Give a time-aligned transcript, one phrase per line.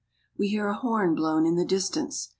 [0.35, 2.29] We hear a horn blown in the distance.